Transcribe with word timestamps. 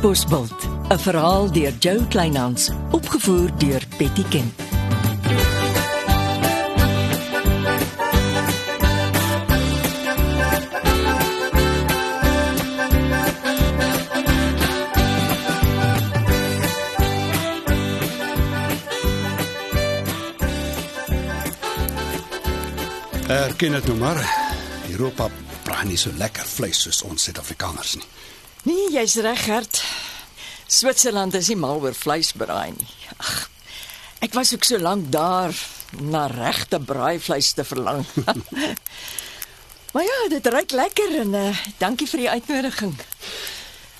Katbosveld, 0.00 0.68
'n 0.88 0.98
verhaal 0.98 1.52
deur 1.52 1.72
Jo 1.78 2.04
Kleinhans, 2.08 2.70
opgevoer 2.90 3.50
deur 3.58 3.82
Betty 3.98 4.24
Kemp. 4.28 4.60
Erken 23.28 23.72
dit 23.72 23.86
nou 23.86 23.98
maar. 23.98 24.48
Europa 24.90 25.28
braai 25.62 25.86
nie 25.86 25.96
so 25.96 26.10
lekker 26.16 26.44
vleis 26.44 26.80
soos 26.80 27.02
ons 27.02 27.22
Suid-Afrikaners 27.22 27.94
nie. 27.94 28.06
Nee, 28.62 28.90
jy's 28.92 29.14
reg, 29.14 29.44
Gert. 29.44 29.89
Switserland 30.70 31.34
is 31.34 31.48
nie 31.50 31.58
mal 31.58 31.80
oor 31.82 31.96
vleisbraai 31.96 32.70
nie. 32.76 32.90
Ag. 33.18 33.50
Ek 34.22 34.36
was 34.36 34.52
ook 34.54 34.64
so 34.68 34.78
lank 34.78 35.08
daar 35.10 35.54
na 35.98 36.26
regte 36.30 36.78
braaivleis 36.78 37.52
te 37.58 37.64
verlang. 37.64 38.04
maar 39.92 40.04
ja, 40.04 40.18
dit 40.28 40.46
ruik 40.46 40.70
lekker 40.70 41.16
en 41.24 41.34
uh, 41.34 41.64
dankie 41.82 42.06
vir 42.06 42.22
die 42.22 42.30
uitnodiging. 42.30 42.94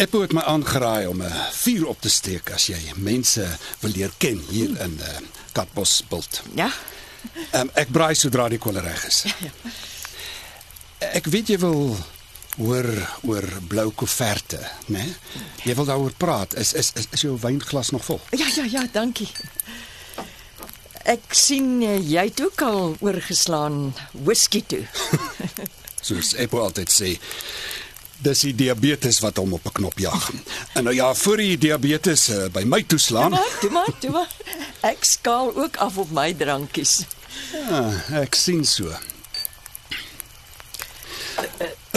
Eppo 0.00 0.22
het 0.22 0.32
my 0.32 0.44
aangeraai 0.46 1.08
om 1.10 1.22
'n 1.22 1.32
vuur 1.52 1.88
op 1.88 2.00
te 2.00 2.08
steek 2.08 2.52
as 2.54 2.70
jy 2.70 2.78
mense 2.96 3.44
wil 3.80 3.90
leer 3.90 4.12
ken 4.18 4.38
hier 4.48 4.70
in 4.80 4.94
uh, 5.00 5.18
Katbosveld. 5.52 6.42
Ja. 6.54 6.70
Um, 7.52 7.68
ek 7.74 7.90
braai 7.92 8.14
sodra 8.14 8.48
die 8.48 8.62
kolle 8.62 8.80
reg 8.80 9.04
is. 9.06 9.24
Ek 11.18 11.26
weet 11.26 11.48
jy 11.48 11.58
wil 11.58 11.96
hoor 12.56 12.88
oor 13.22 13.46
blou 13.68 13.90
koeverte, 13.94 14.58
né? 14.86 15.04
Nee? 15.04 15.14
Jy 15.64 15.74
wil 15.74 15.88
daaroor 15.88 16.14
praat. 16.16 16.54
Is 16.54 16.72
is 16.72 16.92
is, 16.94 17.06
is 17.10 17.24
jou 17.26 17.36
wynglas 17.40 17.90
nog 17.90 18.04
vol? 18.04 18.20
Ja, 18.30 18.46
ja, 18.56 18.64
ja, 18.64 18.86
dankie. 18.92 19.28
Ek 21.08 21.32
sien 21.34 21.80
eh, 21.82 21.96
jy 22.04 22.26
het 22.28 22.42
ook 22.44 22.62
al 22.62 22.96
oorgeslaan 23.00 23.94
whisky 24.12 24.62
toe. 24.66 24.84
Soos 26.06 26.34
Eppo 26.40 26.60
altyd 26.64 26.92
sê, 26.92 27.14
dis 28.20 28.42
die 28.44 28.54
diabetes 28.56 29.20
wat 29.24 29.40
hom 29.40 29.56
op 29.56 29.66
'n 29.66 29.76
knop 29.80 29.98
jag. 29.98 30.30
En 30.74 30.84
nou 30.84 30.94
ja, 30.94 31.14
voor 31.14 31.36
die 31.36 31.58
diabetes 31.58 32.28
uh, 32.28 32.46
by 32.52 32.62
my 32.64 32.82
toeslaan. 32.82 33.30
Maar, 33.30 33.56
toe 33.60 33.70
maar, 33.70 33.92
toe 33.98 34.10
maar. 34.10 34.28
Ek 34.80 35.04
skaal 35.04 35.56
ook 35.56 35.76
af 35.76 35.96
op 35.96 36.10
my 36.10 36.34
drankies. 36.34 37.00
Ja, 37.52 38.04
ek 38.20 38.34
sien 38.34 38.64
so. 38.64 38.92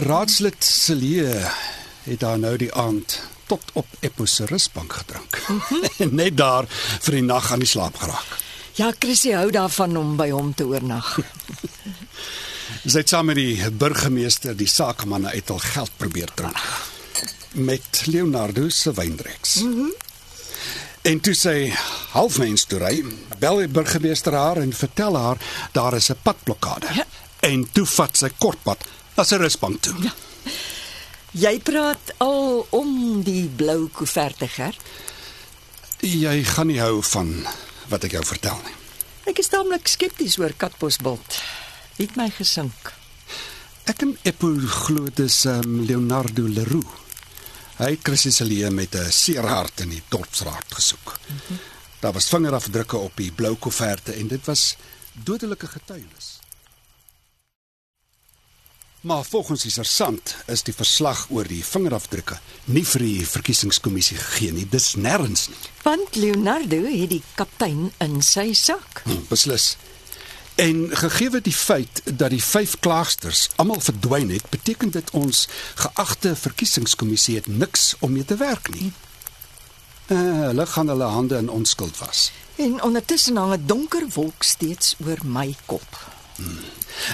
Raadslid 0.04 0.64
Celie 0.64 1.24
het 2.04 2.20
daar 2.20 2.40
nou 2.40 2.58
die 2.60 2.74
aand 2.74 3.22
tot 3.48 3.70
op 3.74 3.88
Eppo 4.00 4.26
se 4.26 4.46
rusbank 4.46 4.94
gedrink. 4.94 5.38
en 5.98 6.16
net 6.22 6.38
daar 6.38 6.68
vir 6.68 7.20
die 7.20 7.24
nag 7.24 7.52
aan 7.52 7.64
die 7.64 7.70
slaap 7.70 7.96
geraak. 8.02 8.40
Ja, 8.76 8.92
Chrissy 9.00 9.32
hou 9.32 9.48
daarvan 9.54 9.96
om 9.98 10.16
by 10.20 10.28
hom 10.34 10.52
te 10.54 10.66
oornag. 10.68 11.14
Sy 12.92 12.98
het 12.98 13.14
saam 13.14 13.30
met 13.32 13.40
die 13.40 13.70
burgemeester 13.72 14.58
die 14.58 14.68
sakemanne 14.68 15.32
uit 15.32 15.54
al 15.54 15.62
geld 15.64 15.96
probeer 16.02 16.34
drink 16.36 16.60
met 17.54 18.02
Leonardo 18.10 18.70
se 18.70 18.94
wyndreks. 18.94 19.56
Mm 19.62 19.74
-hmm. 19.74 19.94
En 21.02 21.20
toe 21.20 21.34
sy 21.34 21.74
halfmens 22.12 22.64
toe 22.66 22.80
ry, 22.80 23.04
bel 23.40 23.58
die 23.58 23.68
burgemeester 23.68 24.34
haar 24.34 24.58
en 24.58 24.74
vertel 24.74 25.18
haar 25.18 25.38
daar 25.72 25.94
is 25.94 26.10
'n 26.10 26.18
padblokkade. 26.22 26.88
Ja. 26.94 27.06
En 27.40 27.68
toe 27.72 27.86
vat 27.86 28.18
sy 28.18 28.30
kortpad 28.38 28.86
na 29.16 29.24
sy 29.24 29.40
rusbank 29.42 29.82
toe. 29.82 29.96
Ja. 30.04 30.14
Jy 31.34 31.58
praat 31.66 32.14
al 32.22 32.68
om 32.78 33.24
die 33.26 33.48
blou 33.50 33.88
koeverte, 33.90 34.48
Gert. 34.48 34.80
Jy 36.04 36.44
gaan 36.46 36.68
nie 36.70 36.82
hou 36.82 37.02
van 37.14 37.32
wat 37.90 38.06
ek 38.06 38.18
jou 38.18 38.24
vertel 38.28 38.60
nie. 38.66 38.76
Ek 39.32 39.40
is 39.40 39.50
taamlik 39.50 39.88
skepties 39.88 40.36
oor 40.42 40.54
Katbosveld. 40.60 41.40
Wie 41.98 42.10
het 42.10 42.18
my 42.20 42.28
gesink? 42.36 42.92
Ek 43.90 44.04
en 44.04 44.14
Eppo 44.28 44.52
glo 44.86 45.08
dis 45.16 45.38
um, 45.50 45.82
Leonardo 45.88 46.46
Leroux. 46.48 47.00
Hy 47.80 47.90
het 47.96 48.04
Chrissy 48.06 48.32
se 48.32 48.46
lewe 48.46 48.70
met 48.72 48.96
'n 48.96 49.12
seer 49.12 49.48
hart 49.48 49.82
in 49.82 49.90
die 49.90 50.04
dorpsraad 50.10 50.70
gesoek. 50.70 51.18
Mm 51.28 51.40
-hmm. 51.48 51.60
Daar 52.00 52.14
was 52.14 52.30
vingerafdrukke 52.30 52.98
op 52.98 53.18
die 53.18 53.32
blou 53.32 53.56
koeverte 53.56 54.12
en 54.12 54.28
dit 54.28 54.46
was 54.46 54.76
dodelike 55.14 55.68
getuienis. 55.68 56.33
Maar 59.04 59.24
volgens 59.24 59.62
die 59.62 59.72
sergeant 59.72 60.36
is 60.46 60.62
die 60.64 60.74
verslag 60.74 61.26
oor 61.30 61.44
die 61.44 61.64
vingerafdrukke 61.66 62.38
nie 62.72 62.86
vir 62.88 63.04
die 63.04 63.26
verkiesingskommissie 63.28 64.16
gegee 64.16 64.54
nie. 64.56 64.64
Dis 64.64 64.94
nêrens 64.96 65.50
nie. 65.52 65.60
Want 65.84 66.16
Leonardo 66.16 66.80
het 66.86 67.10
die 67.12 67.24
kaptein 67.36 67.90
in 68.00 68.22
sy 68.24 68.54
sak. 68.56 69.02
Hm, 69.04 69.26
beslis. 69.28 69.74
En 70.56 70.88
gegee 70.96 71.42
die 71.42 71.56
feit 71.56 72.00
dat 72.06 72.32
die 72.32 72.40
vyf 72.44 72.78
klaagsters 72.80 73.50
almal 73.60 73.84
verdwyn 73.84 74.32
het, 74.32 74.48
beteken 74.56 74.96
dit 74.96 75.12
ons 75.12 75.50
geagte 75.76 76.36
verkiesingskommissie 76.36 77.36
het 77.42 77.52
niks 77.52 77.96
om 78.00 78.16
mee 78.16 78.24
te 78.26 78.40
werk 78.40 78.72
nie. 78.72 78.94
Uh, 80.08 80.48
hulle 80.48 80.66
gaan 80.66 80.88
hulle 80.88 81.12
hande 81.12 81.44
in 81.44 81.52
onskuld 81.52 82.00
was. 82.00 82.32
En 82.56 82.80
ondertussen 82.82 83.36
hang 83.36 83.54
'n 83.54 83.64
donker 83.66 84.08
wolk 84.16 84.44
steeds 84.44 84.96
oor 85.04 85.20
my 85.26 85.56
kop. 85.66 86.13
Hmm. 86.38 86.60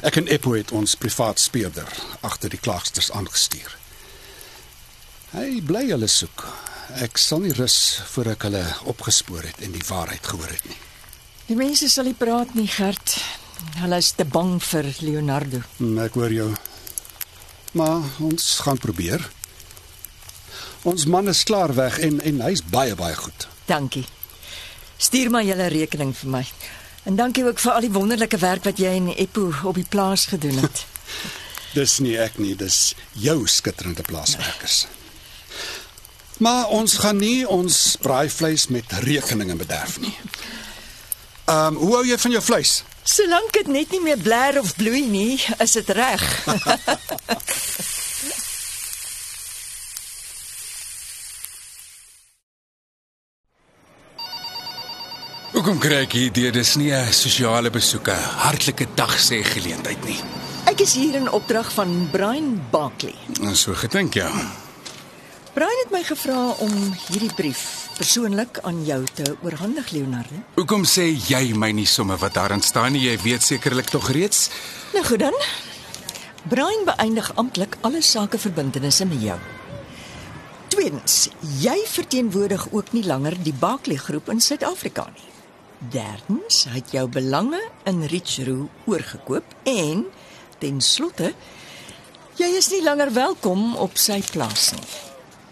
Ek 0.05 0.19
en 0.21 0.27
Eppo 0.31 0.53
het 0.55 0.71
ons 0.75 0.95
privaat 0.99 1.39
speurder 1.39 1.89
agter 2.21 2.51
die 2.53 2.61
klaagsters 2.61 3.11
aangestuur. 3.11 3.75
Hy 5.33 5.59
bly 5.65 5.85
hulle 5.91 6.07
soek. 6.09 6.45
Ek 7.03 7.19
sal 7.21 7.43
nie 7.43 7.53
rus 7.53 7.99
voor 8.13 8.31
ek 8.33 8.47
hulle 8.47 8.63
opgespoor 8.89 9.45
het 9.45 9.59
en 9.65 9.75
die 9.75 9.85
waarheid 9.85 10.25
gehoor 10.25 10.49
het 10.49 10.65
nie. 10.69 10.79
Die 11.49 11.57
mense 11.57 11.89
sal 11.89 12.09
nie 12.09 12.17
praat 12.17 12.55
nie, 12.57 12.67
Gert. 12.69 13.17
Hulle 13.81 13.99
is 14.01 14.11
te 14.17 14.25
bang 14.25 14.57
vir 14.63 14.89
Leonardo. 15.03 15.61
Hmm, 15.77 15.99
ek 16.05 16.17
hoor 16.17 16.33
jou. 16.33 16.49
Maar 17.77 18.05
ons 18.25 18.47
gaan 18.65 18.81
probeer. 18.81 19.25
Ons 20.87 21.05
man 21.05 21.27
is 21.27 21.43
klaar 21.43 21.75
weg 21.75 21.99
en 21.99 22.21
en 22.23 22.41
hy's 22.47 22.63
baie 22.63 22.95
baie 22.95 23.15
goed. 23.15 23.47
Dankie. 23.67 24.05
Stuur 24.97 25.29
maar 25.29 25.43
julle 25.43 25.67
rekening 25.71 26.15
vir 26.15 26.31
my. 26.39 26.45
En 27.09 27.15
dankie 27.15 27.45
ook 27.45 27.59
vir 27.59 27.71
al 27.71 27.81
die 27.81 27.91
wonderlike 27.91 28.37
werk 28.37 28.63
wat 28.63 28.77
jy 28.77 28.91
en 28.93 29.07
Eppo 29.15 29.47
op 29.65 29.73
die 29.75 29.85
plaas 29.89 30.27
gedoen 30.29 30.59
het. 30.61 30.85
dis 31.79 31.95
nie 32.05 32.13
ek 32.21 32.37
nie, 32.37 32.53
dis 32.55 32.93
jou 33.17 33.47
skitterende 33.49 34.05
plaaswerkers. 34.05 34.83
Maar 36.37 36.69
ons 36.69 36.99
gaan 37.01 37.17
nie 37.17 37.47
ons 37.49 37.97
braaivleis 38.05 38.67
met 38.67 38.93
rekeninge 39.07 39.57
bederf 39.57 39.97
nie. 40.05 40.13
Ehm, 41.49 41.73
um, 41.73 41.81
hoe 41.81 41.95
hou 41.95 42.05
jy 42.05 42.17
van 42.27 42.37
jou 42.37 42.43
vleis? 42.45 42.83
Solank 43.03 43.57
dit 43.57 43.73
net 43.73 43.89
nie 43.89 44.05
meer 44.05 44.21
blær 44.21 44.61
of 44.61 44.75
bloei 44.77 45.07
nie, 45.09 45.41
is 45.57 45.71
dit 45.81 45.89
reg. 45.89 46.27
Hoekom 55.59 55.75
kry 55.83 56.05
ek 56.05 56.13
hier 56.15 56.53
dis 56.55 56.77
nie 56.79 56.93
'n 56.95 57.11
sosiale 57.11 57.69
besoeke, 57.69 58.15
hartlike 58.15 58.85
dag 58.95 59.11
sê 59.19 59.43
geleentheid 59.43 59.99
nie. 60.05 60.15
Ek 60.71 60.79
is 60.79 60.93
hier 60.95 61.15
in 61.15 61.27
opdrag 61.27 61.67
van 61.73 62.07
Brian 62.11 62.61
Barkley. 62.71 63.15
En 63.41 63.55
so 63.55 63.73
gedink 63.73 64.13
ja. 64.13 64.31
Brian 65.53 65.79
het 65.83 65.91
my 65.91 66.03
gevra 66.03 66.55
om 66.63 66.71
hierdie 67.09 67.33
brief 67.35 67.89
persoonlik 67.97 68.59
aan 68.63 68.85
jou 68.85 69.03
te 69.13 69.35
oorhandig, 69.43 69.91
Leonardo. 69.91 70.35
Hoekom 70.55 70.85
sê 70.85 71.11
jy 71.27 71.51
my 71.53 71.71
nie 71.71 71.85
sommer 71.85 72.17
wat 72.17 72.33
daarin 72.33 72.61
staan 72.61 72.93
nie? 72.93 73.09
Jy 73.09 73.17
weet 73.21 73.43
sekerlik 73.43 73.89
tog 73.89 74.09
reeds. 74.11 74.49
Nou 74.93 75.03
goed 75.03 75.19
dan. 75.19 75.35
Brian 76.47 76.85
beëindig 76.85 77.35
amptelik 77.35 77.75
alle 77.81 78.01
sake 78.01 78.37
verbintenisse 78.37 79.05
met 79.05 79.21
jou. 79.21 79.39
Tweedens, 80.69 81.29
jy 81.59 81.83
verteenwoordig 81.85 82.71
ook 82.71 82.93
nie 82.93 83.03
langer 83.03 83.35
die 83.43 83.53
Barkley 83.53 83.97
groep 83.97 84.29
in 84.29 84.39
Suid-Afrika 84.39 85.11
nie. 85.13 85.38
Derdens, 85.79 86.65
hy 86.67 86.81
het 86.81 86.91
jou 86.91 87.05
belange 87.07 87.59
in 87.87 88.01
Richroo 88.11 88.67
oorgekoop 88.85 89.53
en 89.63 90.01
ten 90.59 90.81
slotte, 90.83 91.31
jy 92.35 92.49
is 92.59 92.67
nie 92.73 92.81
langer 92.83 93.13
welkom 93.15 93.77
op 93.79 93.95
sy 93.95 94.19
plaas 94.31 94.73
nie. 94.75 94.89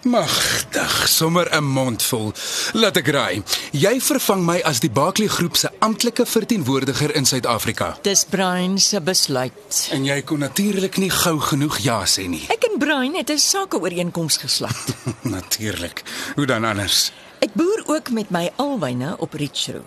Magtig, 0.08 1.08
sommer 1.08 1.48
'n 1.56 1.64
mond 1.64 2.04
vol. 2.04 2.34
Laat 2.74 2.98
ek 2.98 3.08
raai. 3.08 3.44
Jy 3.72 4.02
vervang 4.02 4.44
my 4.46 4.62
as 4.64 4.80
die 4.80 4.90
Barkley 4.90 5.28
groep 5.28 5.56
se 5.56 5.72
amptelike 5.80 6.26
verteenwoordiger 6.26 7.16
in 7.16 7.26
Suid-Afrika. 7.26 7.98
Dis 8.02 8.26
Brian 8.26 8.80
se 8.80 9.02
besluit. 9.02 9.88
En 9.92 10.06
jy 10.06 10.22
kon 10.22 10.40
natuurlik 10.40 10.98
nie 10.98 11.10
gou 11.10 11.40
genoeg 11.40 11.78
ja 11.78 12.06
sê 12.06 12.28
nie. 12.28 12.46
Ek 12.50 12.64
en 12.64 12.78
Brian 12.80 13.16
het 13.16 13.30
'n 13.30 13.38
sakeooreenkoms 13.38 14.38
gesluit. 14.38 14.96
natuurlik. 15.22 16.04
Hoe 16.36 16.46
dan 16.46 16.64
anders? 16.64 17.12
Ek 17.40 17.54
boer 17.54 17.84
ook 17.86 18.12
met 18.12 18.30
my 18.30 18.52
alwyne 18.56 19.16
op 19.18 19.34
Richroo. 19.34 19.84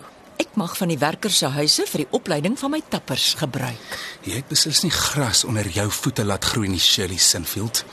Ek 0.51 0.57
mag 0.59 0.73
van 0.75 0.89
die 0.91 0.97
werkers 0.99 1.37
se 1.39 1.47
huise 1.47 1.85
vir 1.87 2.01
die 2.01 2.09
opleiding 2.11 2.57
van 2.59 2.73
my 2.73 2.81
tappers 2.91 3.37
gebruik. 3.39 3.93
Jy 4.27 4.41
het 4.41 4.49
beslis 4.51 4.81
nie 4.83 4.91
gras 4.91 5.45
onder 5.47 5.63
jou 5.71 5.85
voete 5.95 6.25
laat 6.27 6.43
groei 6.43 6.67
nie, 6.67 6.79
Shirley 6.83 7.15
Sinfield. 7.23 7.85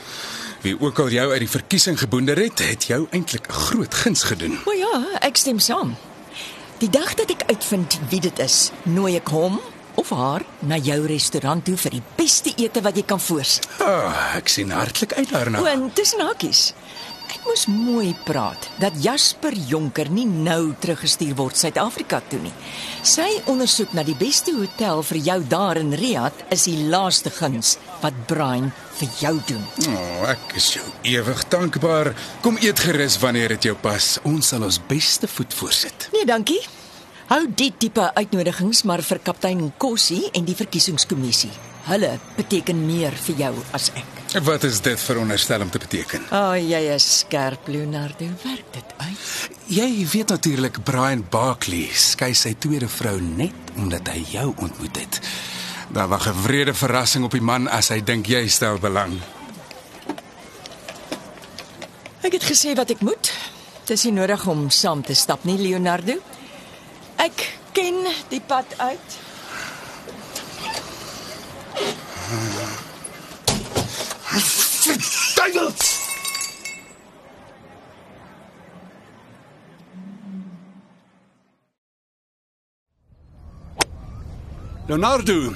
Wie 0.65 0.73
ook 0.75 0.99
al 0.99 1.07
jou 1.13 1.29
uit 1.31 1.39
die 1.39 1.47
verkiesing 1.47 1.95
geboonder 2.01 2.35
het, 2.35 2.59
het 2.59 2.89
jou 2.91 3.05
eintlik 3.15 3.47
'n 3.47 3.53
groot 3.53 3.93
guns 3.93 4.23
gedoen. 4.27 4.59
O 4.67 4.75
ja, 4.75 5.19
ek 5.21 5.37
stem 5.37 5.59
saam. 5.59 5.95
Die 6.83 6.89
dag 6.89 7.13
dat 7.15 7.29
ek 7.31 7.47
uitvind 7.47 7.99
wie 8.09 8.19
dit 8.19 8.39
is, 8.39 8.71
nooi 8.83 9.15
ek 9.15 9.29
hom 9.29 9.61
of 9.95 10.09
haar 10.09 10.43
na 10.59 10.75
jou 10.75 11.05
restaurant 11.07 11.65
toe 11.65 11.77
vir 11.77 11.91
die 11.91 12.03
beste 12.15 12.51
ete 12.57 12.81
wat 12.81 12.95
jy 12.95 13.03
kan 13.03 13.19
voorsien. 13.19 13.63
Ah, 13.79 13.87
oh, 13.87 14.35
ek 14.35 14.47
sien 14.49 14.71
hartlik 14.71 15.13
uit 15.13 15.29
daarna. 15.29 15.61
O, 15.61 15.65
en 15.65 15.93
tussen 15.93 16.19
hakies. 16.19 16.73
Ek 17.29 17.43
moes 17.45 17.67
mooi 17.69 18.15
praat 18.25 18.63
dat 18.81 18.95
Jasper 19.03 19.53
Jonker 19.53 20.07
nie 20.09 20.25
nou 20.25 20.71
teruggestuur 20.81 21.35
word 21.37 21.59
Suid-Afrika 21.59 22.23
toe 22.25 22.39
nie. 22.41 22.53
Sy 23.05 23.27
ondersoek 23.51 23.93
na 23.93 24.01
die 24.07 24.15
beste 24.17 24.55
hotel 24.57 25.03
vir 25.05 25.19
jou 25.27 25.37
daar 25.51 25.77
in 25.77 25.93
Riyadh 25.93 26.47
is 26.55 26.65
die 26.65 26.87
laaste 26.89 27.29
guns 27.29 27.75
wat 28.01 28.17
Brian 28.31 28.71
vir 28.97 29.13
jou 29.21 29.35
doen. 29.51 29.61
Oh, 29.93 30.25
ek 30.31 30.57
is 30.57 30.71
jou 30.79 30.85
ewig 31.11 31.43
dankbaar. 31.53 32.15
Kom 32.41 32.57
eet 32.63 32.81
gerus 32.81 33.19
wanneer 33.21 33.53
dit 33.59 33.69
jou 33.69 33.77
pas. 33.77 34.07
Ons 34.25 34.49
sal 34.49 34.65
ons 34.65 34.81
beste 34.89 35.29
voet 35.29 35.53
voorsit. 35.61 36.09
Nee, 36.15 36.25
dankie. 36.25 36.61
Hou 37.29 37.43
die 37.53 37.69
tipe 37.77 38.09
uitnodigings 38.17 38.81
maar 38.89 39.05
vir 39.05 39.21
kaptein 39.21 39.67
Kossie 39.77 40.25
en 40.33 40.49
die 40.49 40.57
verkiesingskommissie. 40.57 41.53
Hulle 41.91 42.15
beteken 42.39 42.87
meer 42.89 43.13
vir 43.27 43.45
jou 43.45 43.53
as 43.77 43.93
ek. 43.93 44.18
Wat 44.29 44.63
is 44.63 44.81
dit 44.81 45.01
veronderstel 45.01 45.61
om 45.61 45.69
te 45.69 45.77
beteken? 45.77 46.21
O, 46.29 46.37
oh, 46.37 46.57
jy 46.57 46.79
is 46.93 47.05
skerp, 47.19 47.67
Leonardo. 47.67 48.27
Werk 48.43 48.67
dit 48.75 48.91
uit. 48.97 49.23
Jy 49.73 50.05
weet 50.11 50.29
natuurlik 50.29 50.83
Brian 50.85 51.23
Barkley 51.29 51.89
skei 51.97 52.35
sy 52.37 52.53
tweede 52.61 52.87
vrou 52.87 53.15
net 53.21 53.73
omdat 53.75 54.11
hy 54.13 54.21
jou 54.29 54.53
ontmoet 54.61 55.01
het. 55.01 55.19
Daar 55.89 56.07
wag 56.07 56.27
'n 56.29 56.41
wrede 56.43 56.73
verrassing 56.73 57.25
op 57.25 57.31
die 57.31 57.41
man 57.41 57.67
as 57.67 57.89
hy 57.89 58.03
dink 58.03 58.27
jy 58.27 58.47
stel 58.47 58.77
belang. 58.77 59.17
Ek 62.21 62.31
het 62.31 62.43
gesê 62.43 62.75
wat 62.75 62.89
ek 62.89 63.01
moet. 63.01 63.33
Dis 63.85 64.03
nie 64.03 64.13
nodig 64.13 64.47
om 64.47 64.69
saam 64.69 65.01
te 65.01 65.13
stap 65.13 65.43
nie, 65.43 65.57
Leonardo. 65.57 66.21
Ek 67.15 67.57
ken 67.71 68.05
die 68.29 68.41
pad 68.41 68.65
uit. 68.77 69.17
Duivel! 74.29 75.73
Leonardo, 84.87 85.53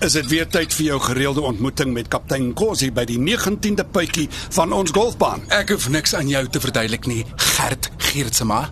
is 0.00 0.12
dit 0.12 0.26
weer 0.26 0.48
tyd 0.50 0.74
vir 0.74 0.84
jou 0.88 0.98
gereelde 1.04 1.40
ontmoeting 1.40 1.92
met 1.94 2.10
kaptein 2.10 2.50
Kosi 2.54 2.90
by 2.94 3.04
die 3.06 3.18
19de 3.18 3.86
puitjie 3.86 4.26
van 4.56 4.74
ons 4.74 4.90
golfbaan? 4.94 5.46
Ek 5.54 5.70
hoef 5.74 5.86
niks 5.94 6.14
aan 6.18 6.30
jou 6.30 6.42
te 6.50 6.62
verduidelik 6.62 7.06
nie, 7.06 7.22
Gert 7.54 7.92
Geertsma. 8.10 8.64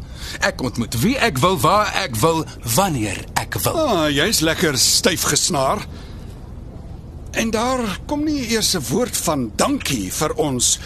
Ek 0.43 0.67
ontmoet 0.67 0.99
wie 1.02 1.14
ek 1.14 1.38
wil, 1.38 1.61
waar 1.62 1.94
ek 2.02 2.19
wil, 2.19 2.43
wanneer 2.75 3.23
ek 3.38 3.61
wil. 3.62 3.79
Ah, 3.79 4.06
jy's 4.11 4.43
lekker 4.43 4.79
styf 4.82 5.31
gesnaar. 5.31 5.87
En 7.30 7.50
daar 7.50 7.98
kom 8.06 8.25
nie 8.25 8.48
eers 8.48 8.75
'n 8.75 8.84
woord 8.88 9.16
van 9.16 9.52
dankie 9.56 10.12
vir 10.12 10.34
ons 10.34 10.78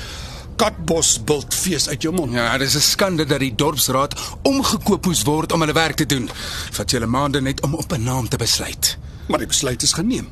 katbosbultfees 0.57 1.89
uit 1.89 2.03
jou 2.03 2.15
mond. 2.15 2.33
Ja, 2.33 2.59
dis 2.59 2.75
'n 2.75 2.81
skande 2.81 3.25
dat 3.25 3.39
die 3.39 3.55
dorpsraad 3.55 4.15
omgekoop 4.43 5.07
moes 5.07 5.23
word 5.23 5.53
om 5.53 5.61
hulle 5.61 5.73
werk 5.73 5.97
te 5.97 6.07
doen. 6.07 6.31
Vat 6.71 6.91
julle 6.91 7.07
maande 7.07 7.41
net 7.41 7.63
om 7.63 7.75
op 7.75 7.93
'n 7.93 8.03
naam 8.03 8.29
te 8.29 8.37
besluit. 8.37 8.99
Maar 9.27 9.39
die 9.39 9.47
besluit 9.47 9.83
is 9.83 9.93
geneem. 9.93 10.29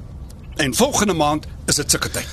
En 0.57 0.75
volgende 0.75 1.13
maand 1.13 1.47
is 1.67 1.75
dit 1.75 1.91
sulke 1.91 2.11
tyd. 2.11 2.29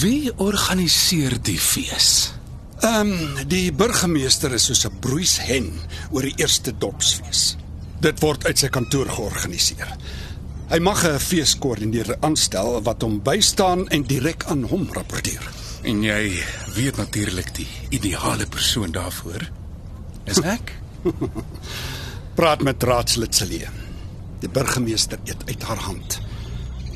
Wie 0.00 0.32
organiseer 0.36 1.42
die 1.42 1.60
fees? 1.60 2.32
Ehm 2.80 3.12
um, 3.12 3.48
die 3.48 3.72
burgemeester 3.72 4.52
is 4.52 4.64
soos 4.64 4.84
'n 4.84 4.98
broeishen 5.00 5.72
oor 6.10 6.22
die 6.22 6.34
eerste 6.36 6.72
dorpsfees. 6.78 7.56
Dit 8.00 8.20
word 8.20 8.46
uit 8.46 8.58
sy 8.58 8.68
kantoor 8.68 9.08
georganiseer. 9.08 9.96
Hy 10.70 10.78
mag 10.78 11.02
'n 11.04 11.18
feeskoördineerder 11.18 12.16
aanstel 12.20 12.82
wat 12.82 13.02
hom 13.02 13.22
bystaan 13.22 13.88
en 13.88 14.02
direk 14.06 14.44
aan 14.46 14.62
hom 14.62 14.86
rapporteer. 14.92 15.42
En 15.82 16.02
jy 16.02 16.44
weet 16.74 16.96
natuurlik 16.96 17.54
die 17.54 17.66
ideale 17.88 18.46
persoon 18.46 18.90
daarvoor. 18.92 19.50
Is 20.24 20.40
ek? 20.40 20.72
Praat 22.38 22.62
met 22.62 22.82
raadslid 22.82 23.34
Celie. 23.34 23.66
Die 24.40 24.48
burgemeester 24.48 25.18
eet 25.24 25.42
uit 25.46 25.62
haar 25.62 25.76
hand. 25.78 26.20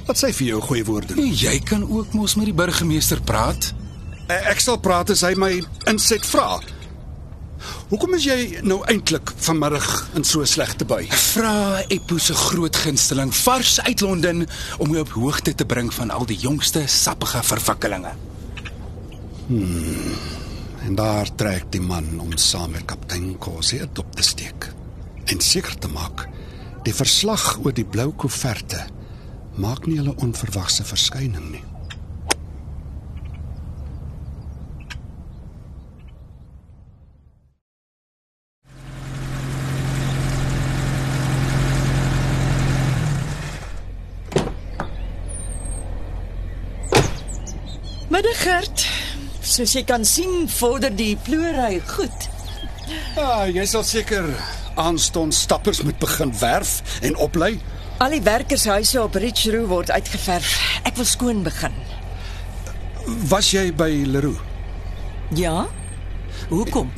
Wat 0.06 0.16
sê 0.20 0.30
vir 0.32 0.46
jou 0.46 0.60
goeie 0.60 0.84
woorde? 0.84 1.14
Jy 1.18 1.58
kan 1.64 1.82
ook 1.90 2.12
mos 2.12 2.34
met 2.34 2.44
die 2.44 2.54
burgemeester 2.54 3.20
praat. 3.20 3.72
Eh, 4.28 4.50
Ek 4.50 4.60
sal 4.60 4.78
praat 4.78 5.10
as 5.10 5.20
hy 5.20 5.34
my 5.34 5.62
inset 5.90 6.24
vra. 6.26 6.60
Hoekom 7.84 8.14
is 8.16 8.24
jy 8.24 8.62
nou 8.64 8.78
eintlik 8.88 9.28
vanmiddag 9.44 9.86
in 10.16 10.24
so 10.24 10.40
'n 10.40 10.48
slegte 10.48 10.84
bui? 10.88 11.04
Vra 11.10 11.84
Eppo 11.88 12.18
se 12.18 12.34
groot 12.34 12.76
gunsteling 12.76 13.34
vars 13.34 13.80
uit 13.80 14.00
Londen 14.00 14.46
om 14.78 14.88
jou 14.88 15.00
op 15.00 15.12
hoogte 15.12 15.54
te 15.54 15.66
bring 15.66 15.94
van 15.94 16.10
al 16.10 16.24
die 16.26 16.38
jongste 16.38 16.86
sappige 16.86 17.42
verwikkelinge. 17.42 18.12
En 20.84 20.94
daar 20.94 21.34
trek 21.34 21.64
die 21.70 21.80
man 21.80 22.20
om 22.20 22.36
saam 22.36 22.70
met 22.70 22.84
kaptein 22.84 23.38
Kosie 23.38 23.80
'n 23.80 23.90
dop 23.92 24.16
te 24.16 24.22
steek 24.22 24.72
en 25.24 25.40
seker 25.40 25.78
te 25.78 25.88
maak 25.88 26.28
die 26.82 26.94
verslag 26.94 27.58
oor 27.64 27.72
die 27.72 27.84
blou 27.84 28.12
koeverte 28.12 28.86
maak 29.56 29.86
nie 29.86 29.96
hulle 29.96 30.14
onverwagse 30.16 30.84
verskyning 30.84 31.50
nie. 31.50 31.73
Middag 48.14 48.42
Gert. 48.46 48.82
Soos 49.42 49.72
jy 49.74 49.80
kan 49.88 50.04
sien, 50.06 50.44
vorder 50.46 50.92
die 50.94 51.16
vloery 51.26 51.80
goed. 51.88 52.26
Ja, 53.16 53.48
jy 53.50 53.64
sal 53.66 53.82
seker 53.82 54.28
aanstonds 54.78 55.40
stappers 55.48 55.80
moet 55.82 55.98
begin 55.98 56.30
werf 56.38 56.76
en 57.02 57.18
oplei. 57.18 57.56
Al 58.04 58.14
die 58.14 58.22
werkershuise 58.22 59.00
op 59.02 59.18
Richroo 59.18 59.66
word 59.66 59.90
uitgeverf. 59.90 60.54
Ek 60.86 60.94
wil 61.00 61.10
skoon 61.10 61.42
begin. 61.42 61.74
Was 63.34 63.50
jy 63.50 63.66
by 63.74 63.90
Leroux? 64.06 64.38
Ja? 65.34 65.64
Hoekom? 66.54 66.94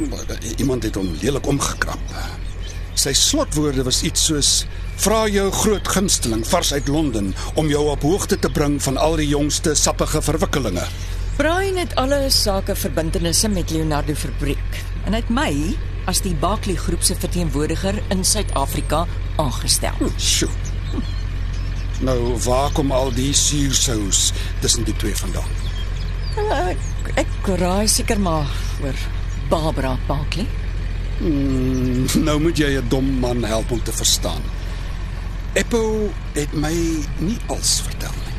Iemand 0.58 0.84
het 0.84 1.00
hom 1.00 1.14
lelik 1.22 1.48
omgekrap. 1.48 2.12
Sy 2.96 3.16
slotwoorde 3.16 3.88
was 3.88 4.02
iets 4.04 4.28
soos: 4.28 4.52
"Vra 5.00 5.24
jou 5.32 5.50
groot 5.64 5.88
gunsteling 5.88 6.44
vars 6.44 6.72
uit 6.72 6.88
Londen 6.88 7.34
om 7.54 7.68
jou 7.68 7.88
op 7.88 8.02
hoogte 8.02 8.38
te 8.38 8.50
bring 8.50 8.82
van 8.82 8.96
al 8.96 9.16
die 9.16 9.28
jongste 9.32 9.74
sappige 9.74 10.22
verwikkelinge." 10.22 10.84
Brian 11.36 11.76
het 11.76 11.94
alle 12.00 12.30
sake 12.32 12.72
verbintenisse 12.74 13.48
met 13.48 13.70
Leonardo 13.70 14.14
verbreek 14.16 14.78
en 15.04 15.12
hy 15.12 15.18
het 15.20 15.32
my 15.36 15.50
as 16.08 16.22
die 16.24 16.32
Barkley 16.40 16.78
groep 16.80 17.02
se 17.04 17.12
verteenwoordiger 17.18 17.98
in 18.14 18.22
Suid-Afrika 18.24 19.02
aangestel. 19.42 19.98
Sjoe. 20.16 20.48
Nou, 22.00 22.36
waar 22.46 22.72
kom 22.72 22.88
al 22.92 23.12
die 23.12 23.34
suursous 23.36 24.30
tussen 24.64 24.88
die 24.88 24.96
twee 24.96 25.12
vandaan? 25.16 25.52
Ek, 26.56 27.12
ek 27.20 27.50
raai 27.60 27.84
seker 27.88 28.20
maar 28.20 28.48
oor 28.80 29.04
Barbara 29.52 29.92
Barkley. 30.08 30.48
Nou 31.20 32.38
moet 32.40 32.56
jy 32.56 32.80
'n 32.80 32.88
dom 32.88 33.12
man 33.20 33.44
help 33.44 33.70
om 33.70 33.82
te 33.82 33.92
verstaan. 33.92 34.42
Eppo 35.52 36.08
het 36.32 36.52
my 36.52 36.72
nie 37.18 37.38
alles 37.46 37.80
vertel 37.80 38.12
nie. 38.24 38.36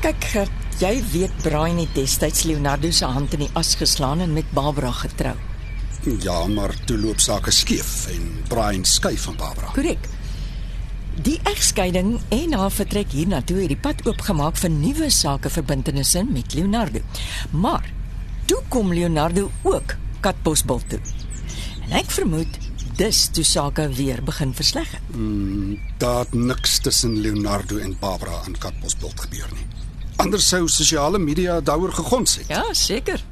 Kyk 0.00 0.24
Gert, 0.24 0.59
jy 0.80 1.02
weet 1.12 1.42
Brian 1.44 1.76
het 1.82 1.92
destyds 1.94 2.46
Leonardo 2.48 2.88
se 2.94 3.04
hand 3.04 3.34
in 3.36 3.42
die 3.44 3.50
as 3.58 3.74
geslaan 3.76 4.22
en 4.24 4.32
met 4.32 4.48
Barbara 4.56 4.90
getrou. 4.96 5.34
Ja, 6.24 6.46
maar 6.48 6.72
toe 6.88 6.96
loop 6.98 7.20
sake 7.20 7.52
skeef 7.52 8.06
en 8.08 8.30
Brian 8.48 8.84
skei 8.88 9.18
van 9.18 9.36
Barbara. 9.36 9.68
Korrek. 9.76 10.08
Die 11.20 11.36
egskeiding 11.44 12.14
en 12.32 12.54
haar 12.56 12.72
vertrek 12.72 13.12
hiernatoe 13.12 13.58
het 13.60 13.74
die 13.74 13.76
pad 13.76 14.00
oopgemaak 14.08 14.56
vir 14.56 14.72
nuwe 14.72 15.10
sake 15.12 15.52
verbintenisse 15.52 16.22
met 16.24 16.56
Leonardo. 16.56 17.02
Maar 17.50 17.84
toe 18.48 18.62
kom 18.72 18.94
Leonardo 18.94 19.50
ook 19.62 19.96
Katbosbult 20.24 20.88
toe. 20.88 21.00
En 21.84 21.98
ek 22.00 22.08
vermoed 22.14 22.56
dis 22.96 23.26
toe 23.36 23.44
sake 23.44 23.88
weer 24.00 24.24
begin 24.24 24.56
versleg 24.56 24.88
het. 24.96 25.12
Daar 26.00 26.24
het 26.24 26.34
niks 26.34 26.80
tussen 26.80 27.20
Leonardo 27.20 27.76
en 27.76 27.96
Barbara 28.00 28.40
aan 28.46 28.56
Katbosbult 28.58 29.20
gebeur 29.28 29.52
nie. 29.52 29.68
Anders 30.20 30.48
sou 30.48 30.68
sosiale 30.68 31.18
media 31.18 31.60
daaroor 31.60 31.92
gegons 31.92 32.36
het. 32.36 32.48
Ja, 32.52 32.64
seker. 32.72 33.24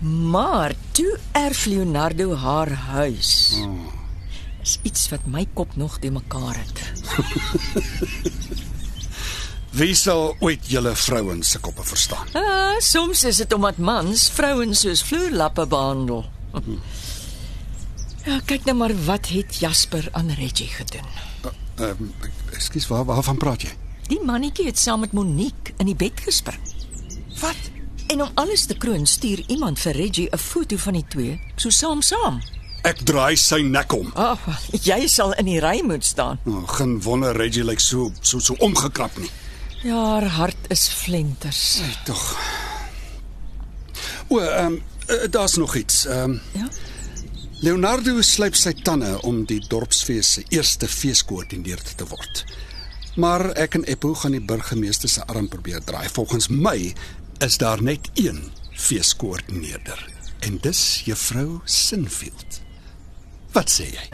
Maar 0.00 0.72
toe 0.96 1.18
erf 1.36 1.64
Leonardo 1.64 2.34
haar 2.34 2.70
huis. 2.72 3.52
Oh. 3.60 3.98
Is 4.62 4.78
iets 4.82 5.08
wat 5.12 5.26
my 5.26 5.46
kop 5.54 5.76
nog 5.76 5.98
te 5.98 6.10
mekaar 6.10 6.56
het. 6.56 6.80
Wie 9.80 9.94
sal 9.94 10.34
ooit 10.40 10.66
julle 10.66 10.96
vrouens 10.96 11.50
se 11.50 11.60
koppe 11.62 11.84
verstaan? 11.86 12.26
Ah, 12.34 12.78
soms 12.82 13.24
is 13.24 13.36
dit 13.36 13.52
omdat 13.54 13.78
mans 13.78 14.28
vrouens 14.34 14.80
soos 14.80 15.02
vloerlappe 15.06 15.66
behandel. 15.66 16.24
Ja, 18.24 18.40
kyk 18.44 18.66
nou 18.66 18.76
maar 18.76 18.94
wat 19.04 19.30
het 19.30 19.60
Jasper 19.62 20.08
aan 20.12 20.32
Reggie 20.36 20.68
gedoen. 20.68 21.06
Ehm, 21.80 22.02
uh, 22.02 22.56
ekskuus, 22.56 22.86
waar 22.86 23.04
waarvan 23.04 23.36
praat 23.36 23.62
jy? 23.62 23.72
Die 24.10 24.18
mannetjie 24.26 24.66
het 24.66 24.78
saam 24.78 25.04
met 25.04 25.12
Monique 25.14 25.74
in 25.78 25.86
die 25.90 25.96
bed 25.98 26.18
gespring. 26.24 26.62
Wat? 27.40 27.68
En 28.10 28.22
om 28.24 28.30
alles 28.42 28.64
te 28.66 28.74
kroon, 28.74 29.06
stuur 29.06 29.44
iemand 29.48 29.78
vir 29.78 29.92
Reggie 29.94 30.28
'n 30.32 30.38
foto 30.38 30.76
van 30.76 30.92
die 30.92 31.04
twee, 31.08 31.40
so 31.56 31.70
saam 31.70 32.02
saam. 32.02 32.40
Ek 32.82 32.98
draai 33.04 33.36
sy 33.36 33.60
nek 33.60 33.92
om. 33.92 34.10
Ag, 34.14 34.46
oh, 34.48 34.58
jy 34.82 35.06
sal 35.06 35.32
in 35.32 35.44
die 35.44 35.60
ry 35.60 35.80
moet 35.84 36.04
staan. 36.04 36.38
Oh, 36.46 36.68
geen 36.68 37.02
wonder 37.02 37.36
Reggie 37.36 37.64
lyk 37.64 37.80
so 37.80 38.10
so 38.20 38.38
so 38.38 38.54
omgekrap 38.58 39.16
nie. 39.18 39.30
Ja, 39.82 39.94
haar 40.04 40.26
hart 40.26 40.56
is 40.68 40.88
flenters. 40.88 41.78
Hey, 41.80 41.96
tog. 42.04 42.36
O, 44.28 44.38
ehm 44.38 44.66
um, 45.06 45.30
daar's 45.30 45.56
nog 45.56 45.74
iets. 45.76 46.06
Ehm 46.06 46.30
um, 46.30 46.40
Ja. 46.52 46.68
Leonardo 47.60 48.22
slyp 48.22 48.54
sy 48.54 48.72
tande 48.72 49.22
om 49.22 49.44
die 49.44 49.60
dorpsfees 49.68 50.32
se 50.32 50.42
eerste 50.48 50.88
feeskoördineerder 50.88 51.94
te 51.94 52.06
word. 52.08 52.44
Maar 53.16 53.50
ek 53.58 53.74
en 53.74 53.84
Eppo 53.84 54.14
gaan 54.14 54.36
die 54.36 54.44
burgemeester 54.44 55.08
se 55.08 55.24
arm 55.26 55.48
probeer 55.48 55.82
draai. 55.84 56.08
Volgens 56.12 56.48
my 56.48 56.92
is 57.38 57.58
daar 57.58 57.82
net 57.82 58.10
een 58.14 58.50
feeskoördineerder 58.76 60.08
en 60.40 60.58
dis 60.62 61.02
juffrou 61.04 61.60
Sinfield. 61.64 62.60
Wat 63.52 63.70
sê 63.70 63.90
jy? 63.90 64.04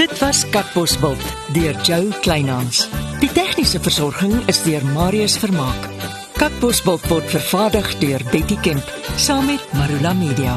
Dit 0.00 0.18
was 0.18 0.42
Katbosveld 0.48 1.22
deur 1.52 1.76
Jo 1.84 2.08
Kleinhans. 2.24 2.86
Die 3.20 3.28
tegniese 3.36 3.80
versorging 3.84 4.32
is 4.48 4.62
deur 4.64 4.84
Marius 4.96 5.36
Vermaak. 5.38 5.89
Katbosveld 6.40 7.04
word 7.08 7.28
vervaardig 7.28 7.90
deur 8.00 8.22
Betty 8.32 8.56
Kemp 8.64 8.92
saam 9.20 9.44
met 9.44 9.72
Marula 9.76 10.14
Media. 10.16 10.56